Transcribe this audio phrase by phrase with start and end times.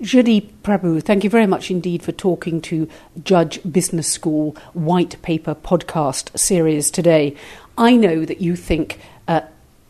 [0.00, 2.88] Jaideep Prabhu, thank you very much indeed for talking to
[3.22, 7.36] Judge Business School White Paper podcast series today.
[7.76, 8.98] I know that you think
[9.28, 9.42] uh,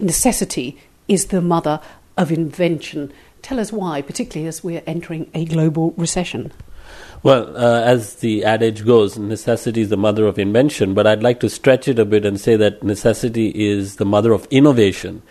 [0.00, 0.76] necessity
[1.06, 1.80] is the mother
[2.16, 3.12] of invention.
[3.42, 6.50] Tell us why, particularly as we're entering a global recession.
[7.22, 11.38] Well, uh, as the adage goes, necessity is the mother of invention, but I'd like
[11.40, 15.22] to stretch it a bit and say that necessity is the mother of innovation.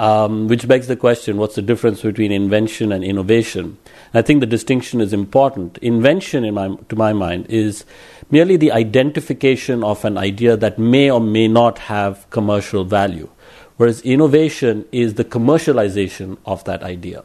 [0.00, 3.76] Um, which begs the question what's the difference between invention and innovation?
[4.14, 5.76] I think the distinction is important.
[5.82, 7.84] Invention, my, to my mind, is
[8.30, 13.28] merely the identification of an idea that may or may not have commercial value,
[13.76, 17.22] whereas innovation is the commercialization of that idea.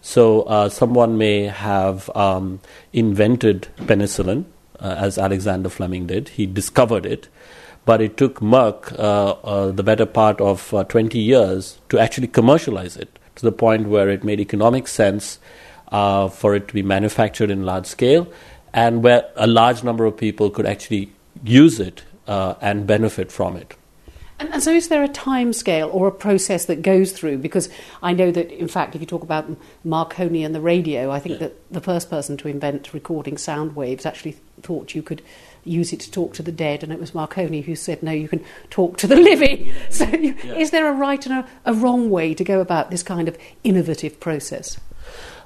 [0.00, 2.58] So, uh, someone may have um,
[2.92, 4.46] invented penicillin,
[4.80, 7.28] uh, as Alexander Fleming did, he discovered it.
[7.86, 12.28] But it took Merck uh, uh the better part of uh, 20 years to actually
[12.28, 15.38] commercialize it to the point where it made economic sense
[15.92, 18.26] uh, for it to be manufactured in large scale
[18.72, 21.10] and where a large number of people could actually
[21.42, 23.74] use it uh, and benefit from it.
[24.38, 27.38] And, and, so, is there a time scale or a process that goes through?
[27.38, 27.70] Because
[28.02, 29.48] I know that, in fact, if you talk about
[29.82, 31.48] Marconi and the radio, I think yeah.
[31.48, 35.22] that the first person to invent recording sound waves actually thought you could
[35.66, 38.28] use it to talk to the dead, and it was Marconi who said, no, you
[38.28, 39.72] can talk to the living.
[39.90, 40.54] So, you, yeah.
[40.54, 43.38] is there a right and a, a wrong way to go about this kind of
[43.64, 44.78] innovative process?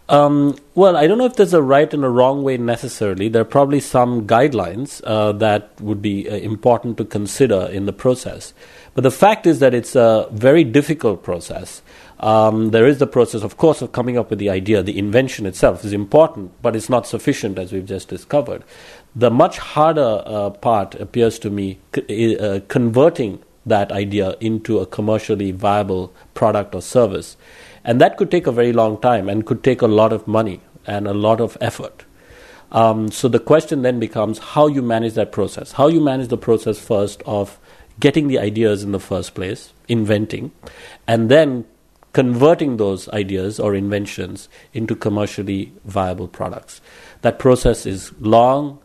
[0.08, 3.28] Um, well, I don't know if there's a right and a wrong way necessarily.
[3.28, 7.92] There are probably some guidelines uh, that would be uh, important to consider in the
[7.92, 8.52] process.
[8.94, 11.80] But the fact is that it's a very difficult process.
[12.20, 14.82] Um, there is the process, of course, of coming up with the idea.
[14.82, 18.62] The invention itself is important, but it's not sufficient, as we've just discovered.
[19.16, 24.86] The much harder uh, part appears to me c- uh, converting that idea into a
[24.86, 27.36] commercially viable product or service.
[27.84, 30.60] And that could take a very long time and could take a lot of money
[30.86, 32.04] and a lot of effort.
[32.72, 35.72] Um, so the question then becomes how you manage that process.
[35.72, 37.58] How you manage the process first of
[37.98, 40.52] getting the ideas in the first place, inventing,
[41.06, 41.64] and then
[42.12, 46.80] converting those ideas or inventions into commercially viable products.
[47.22, 48.78] That process is long,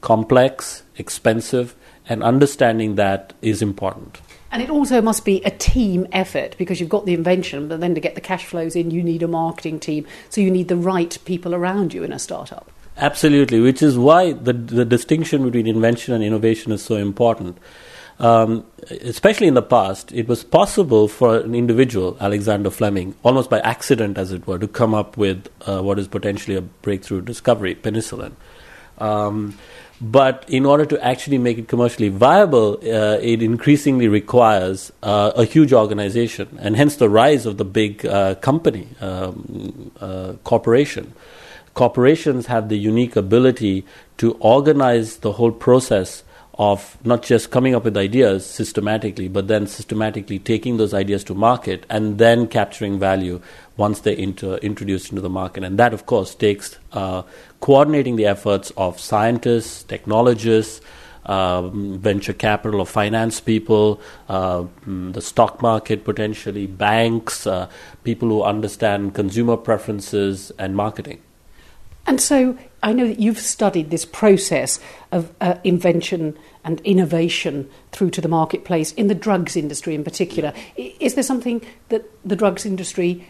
[0.00, 1.74] complex, expensive,
[2.08, 4.20] and understanding that is important.
[4.50, 7.94] And it also must be a team effort because you've got the invention, but then
[7.94, 10.06] to get the cash flows in, you need a marketing team.
[10.30, 12.70] So you need the right people around you in a startup.
[12.96, 17.58] Absolutely, which is why the, the distinction between invention and innovation is so important.
[18.20, 23.60] Um, especially in the past, it was possible for an individual, Alexander Fleming, almost by
[23.60, 27.76] accident, as it were, to come up with uh, what is potentially a breakthrough discovery,
[27.76, 28.32] penicillin.
[28.98, 29.56] Um,
[30.00, 35.44] but in order to actually make it commercially viable, uh, it increasingly requires uh, a
[35.44, 41.12] huge organization, and hence the rise of the big uh, company, um, uh, corporation.
[41.74, 43.84] Corporations have the unique ability
[44.16, 46.24] to organize the whole process
[46.58, 51.34] of not just coming up with ideas systematically, but then systematically taking those ideas to
[51.34, 53.40] market and then capturing value
[53.76, 55.62] once they're inter- introduced into the market.
[55.62, 57.22] And that, of course, takes uh,
[57.60, 60.80] coordinating the efforts of scientists, technologists,
[61.26, 67.68] um, venture capital or finance people, uh, mm, the stock market potentially, banks, uh,
[68.02, 71.20] people who understand consumer preferences and marketing.
[72.06, 74.78] And so I know that you've studied this process
[75.10, 80.52] of uh, invention and innovation through to the marketplace in the drugs industry in particular.
[80.76, 83.26] Is there something that the drugs industry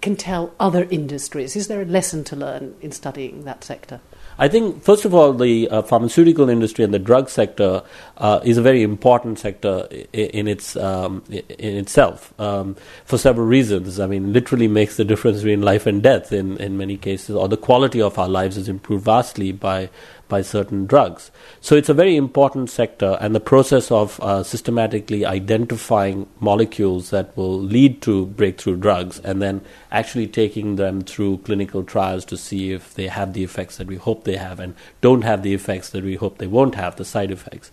[0.00, 1.56] can tell other industries?
[1.56, 4.00] Is there a lesson to learn in studying that sector?
[4.40, 7.82] I think, first of all, the uh, pharmaceutical industry and the drug sector
[8.18, 13.98] uh, is a very important sector in, its um, in itself um, for several reasons.
[13.98, 17.48] I mean, literally makes the difference between life and death in, in many cases, or
[17.48, 19.90] the quality of our lives is improved vastly by
[20.28, 21.30] by certain drugs.
[21.60, 27.36] So it's a very important sector, and the process of uh, systematically identifying molecules that
[27.36, 32.72] will lead to breakthrough drugs and then actually taking them through clinical trials to see
[32.72, 35.90] if they have the effects that we hope they have and don't have the effects
[35.90, 37.70] that we hope they won't have, the side effects.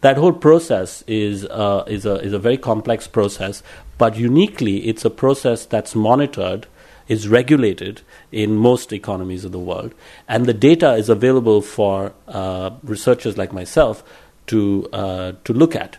[0.00, 3.62] That whole process is, uh, is, a, is a very complex process,
[3.98, 6.66] but uniquely, it's a process that's monitored
[7.10, 9.92] is regulated in most economies of the world,
[10.28, 14.04] and the data is available for uh, researchers like myself
[14.46, 15.98] to uh, to look at.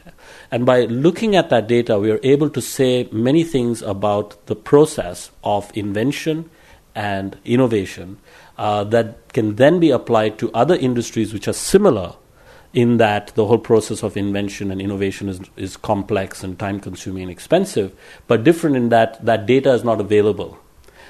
[0.52, 4.56] And by looking at that data, we are able to say many things about the
[4.56, 6.50] process of invention
[6.96, 8.18] and innovation
[8.58, 12.16] uh, that can then be applied to other industries which are similar
[12.74, 17.24] in that the whole process of invention and innovation is, is complex and time consuming
[17.24, 17.94] and expensive,
[18.28, 20.58] but different in that that data is not available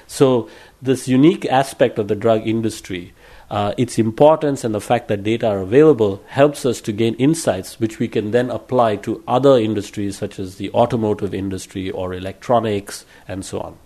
[0.06, 0.48] So,
[0.80, 3.12] this unique aspect of the drug industry,
[3.50, 7.78] uh, its importance and the fact that data are available helps us to gain insights
[7.78, 13.04] which we can then apply to other industries such as the automotive industry or electronics
[13.28, 13.78] and so on.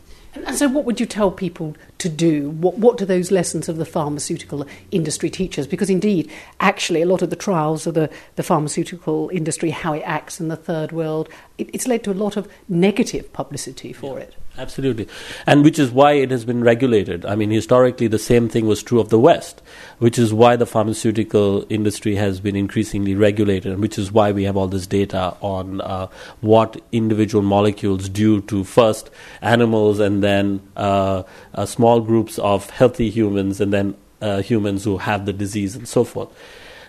[0.44, 2.50] And so, what would you tell people to do?
[2.50, 5.66] What, what do those lessons of the pharmaceutical industry teach us?
[5.66, 6.30] Because indeed,
[6.60, 10.48] actually, a lot of the trials of the, the pharmaceutical industry, how it acts in
[10.48, 11.28] the third world,
[11.58, 14.34] it, it's led to a lot of negative publicity for it.
[14.58, 15.06] Absolutely.
[15.46, 17.26] And which is why it has been regulated.
[17.26, 19.60] I mean, historically, the same thing was true of the West,
[19.98, 24.44] which is why the pharmaceutical industry has been increasingly regulated, and which is why we
[24.44, 26.06] have all this data on uh,
[26.40, 29.10] what individual molecules do to first
[29.42, 31.22] animals and then uh,
[31.54, 35.86] uh, small groups of healthy humans and then uh, humans who have the disease and
[35.86, 36.30] so forth.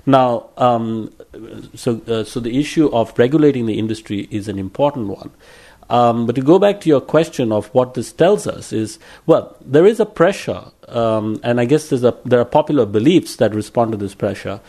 [0.05, 1.13] Now, um,
[1.75, 5.31] so, uh, so the issue of regulating the industry is an important one.
[5.89, 9.55] Um, but to go back to your question of what this tells us is, well,
[9.61, 13.91] there is a pressure, um, and I guess a, there are popular beliefs that respond
[13.93, 14.59] to this pressure.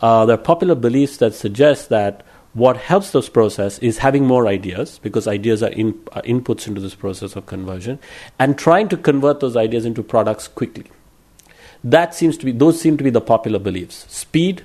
[0.00, 4.46] Uh, there are popular beliefs that suggest that what helps this process is having more
[4.46, 7.98] ideas, because ideas are, in, are inputs into this process of conversion,
[8.38, 10.86] and trying to convert those ideas into products quickly.
[11.84, 14.62] That seems to be; those seem to be the popular beliefs: speed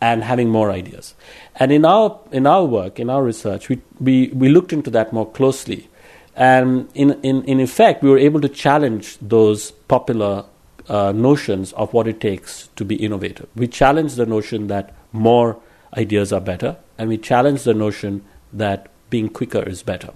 [0.00, 1.14] and having more ideas.
[1.56, 5.12] And in our in our work, in our research, we we, we looked into that
[5.12, 5.88] more closely,
[6.36, 10.44] and in, in in effect, we were able to challenge those popular
[10.88, 13.48] uh, notions of what it takes to be innovative.
[13.56, 15.58] We challenged the notion that more
[15.96, 20.12] ideas are better, and we challenged the notion that being quicker is better.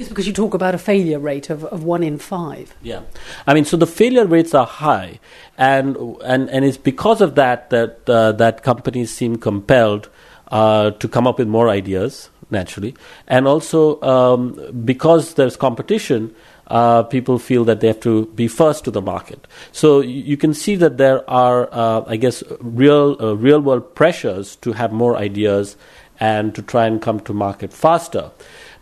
[0.00, 2.74] Yes, because you talk about a failure rate of, of one in five.
[2.80, 3.02] Yeah,
[3.46, 5.20] I mean, so the failure rates are high,
[5.58, 5.94] and
[6.24, 10.08] and and it's because of that that uh, that companies seem compelled
[10.48, 12.94] uh, to come up with more ideas naturally,
[13.28, 16.34] and also um, because there's competition.
[16.68, 19.46] Uh, people feel that they have to be first to the market.
[19.72, 24.56] So you can see that there are, uh, I guess, real uh, real world pressures
[24.62, 25.76] to have more ideas
[26.20, 28.30] and to try and come to market faster.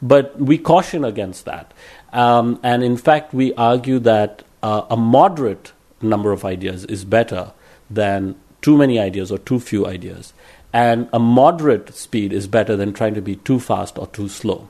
[0.00, 1.73] But we caution against that.
[2.12, 7.53] Um, and in fact, we argue that uh, a moderate number of ideas is better
[7.91, 10.33] than too many ideas or too few ideas.
[10.73, 14.69] And a moderate speed is better than trying to be too fast or too slow.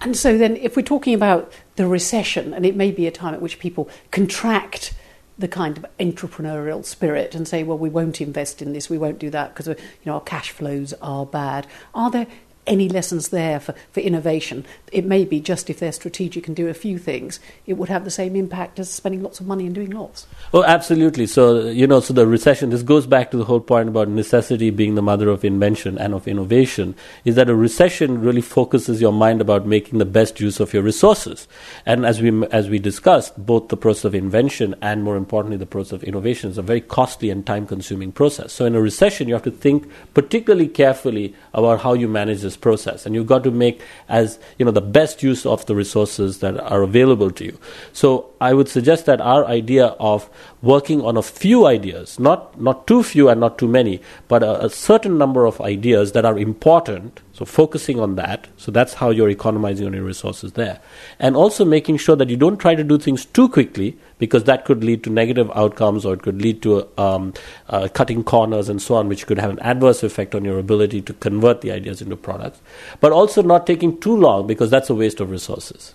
[0.00, 3.32] And so, then, if we're talking about the recession, and it may be a time
[3.32, 4.92] at which people contract
[5.38, 9.18] the kind of entrepreneurial spirit and say, well, we won't invest in this, we won't
[9.18, 11.66] do that because you know our cash flows are bad.
[11.94, 12.26] Are there
[12.66, 14.64] any lessons there for, for innovation.
[14.92, 18.04] It may be just if they're strategic and do a few things, it would have
[18.04, 20.26] the same impact as spending lots of money and doing lots.
[20.52, 21.26] Oh, absolutely.
[21.26, 24.70] So, you know, so the recession, this goes back to the whole point about necessity
[24.70, 29.12] being the mother of invention and of innovation, is that a recession really focuses your
[29.12, 31.48] mind about making the best use of your resources.
[31.84, 35.66] And as we, as we discussed, both the process of invention and more importantly, the
[35.66, 38.52] process of innovation is a very costly and time consuming process.
[38.52, 42.55] So in a recession, you have to think particularly carefully about how you manage this
[42.56, 46.38] process and you've got to make as you know the best use of the resources
[46.38, 47.58] that are available to you.
[47.92, 50.28] So i would suggest that our idea of
[50.62, 54.66] working on a few ideas not not too few and not too many but a,
[54.66, 59.10] a certain number of ideas that are important so focusing on that, so that's how
[59.10, 60.80] you're economizing on your resources there.
[61.18, 64.64] And also making sure that you don't try to do things too quickly because that
[64.64, 67.34] could lead to negative outcomes or it could lead to um,
[67.68, 71.02] uh, cutting corners and so on, which could have an adverse effect on your ability
[71.02, 72.58] to convert the ideas into products.
[73.00, 75.92] But also not taking too long because that's a waste of resources.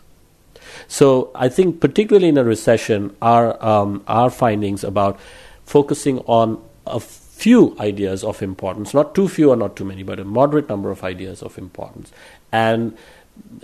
[0.88, 5.20] So I think particularly in a recession, our um, our findings about
[5.66, 7.02] focusing on a
[7.42, 10.92] few ideas of importance, not too few or not too many, but a moderate number
[10.92, 12.12] of ideas of importance.
[12.52, 12.96] And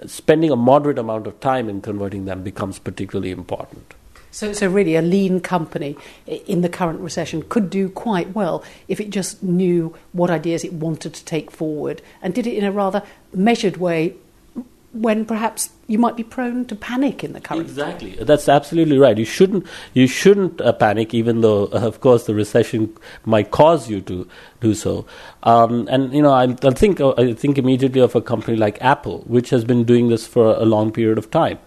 [0.08, 3.94] spending a moderate amount of time in converting them becomes particularly important.
[4.32, 9.00] So, so really, a lean company in the current recession could do quite well if
[9.00, 12.72] it just knew what ideas it wanted to take forward and did it in a
[12.72, 14.16] rather measured way
[15.01, 18.16] when perhaps you might be prone to panic in the current exactly.
[18.16, 19.18] That's absolutely right.
[19.18, 23.89] You shouldn't you shouldn't uh, panic even though uh, of course the recession might cause
[23.89, 24.27] you to
[24.60, 25.06] do so.
[25.44, 28.77] Um, and you know I, I think uh, I think immediately of a company like
[28.82, 31.60] Apple which has been doing this for a long period of time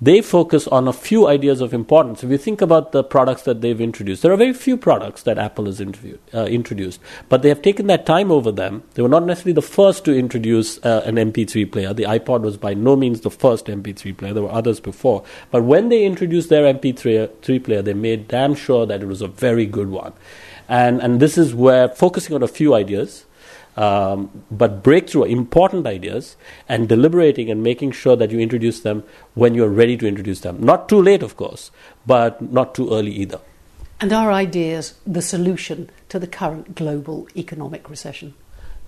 [0.00, 2.24] they focus on a few ideas of importance.
[2.24, 5.38] If you think about the products that they've introduced, there are very few products that
[5.38, 8.82] Apple has uh, introduced, but they have taken that time over them.
[8.94, 11.94] They were not necessarily the first to introduce uh, an MP3 player.
[11.94, 14.34] The iPod was by no means the first MP3 player.
[14.34, 15.24] There were others before.
[15.50, 19.28] But when they introduced their MP3 player, they made damn sure that it was a
[19.28, 20.12] very good one.
[20.68, 23.26] And, and this is where focusing on a few ideas
[23.76, 26.36] um, but breakthrough, important ideas,
[26.68, 29.02] and deliberating and making sure that you introduce them
[29.34, 30.62] when you're ready to introduce them.
[30.62, 31.70] Not too late, of course,
[32.06, 33.40] but not too early either.
[34.00, 38.34] And are ideas the solution to the current global economic recession?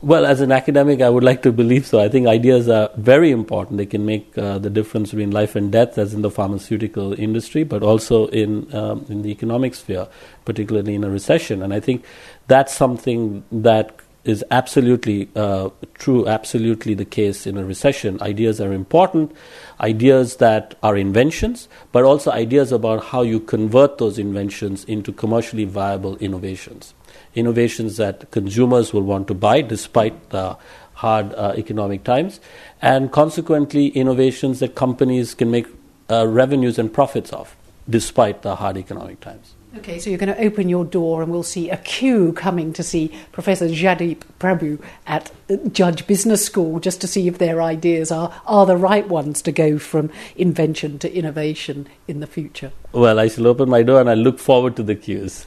[0.02, 2.00] Well, as an academic, I would like to believe so.
[2.00, 3.78] I think ideas are very important.
[3.78, 7.64] They can make uh, the difference between life and death, as in the pharmaceutical industry,
[7.64, 10.06] but also in um, in the economic sphere,
[10.44, 11.62] particularly in a recession.
[11.62, 12.04] And I think
[12.46, 13.96] that's something that
[14.26, 18.21] is absolutely uh, true, absolutely the case in a recession.
[18.21, 19.33] Ideas are important,
[19.80, 25.64] ideas that are inventions, but also ideas about how you convert those inventions into commercially
[25.64, 26.95] viable innovations.
[27.35, 30.56] Innovations that consumers will want to buy despite the
[30.95, 32.40] hard uh, economic times,
[32.80, 35.66] and consequently, innovations that companies can make
[36.11, 37.54] uh, revenues and profits of
[37.88, 39.55] despite the hard economic times.
[39.78, 42.83] Okay, so you're going to open your door and we'll see a queue coming to
[42.83, 45.30] see Professor Jaideep Prabhu at
[45.73, 49.52] Judge Business School just to see if their ideas are, are the right ones to
[49.52, 52.73] go from invention to innovation in the future.
[52.92, 55.45] Well, I shall open my door and I look forward to the queues.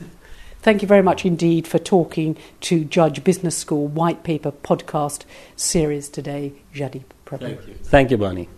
[0.62, 5.24] Thank you very much indeed for talking to Judge Business School White Paper podcast
[5.56, 7.40] series today, Jaideep Prabhu.
[7.40, 7.74] Thank you.
[7.84, 8.50] Thank you, Bonnie.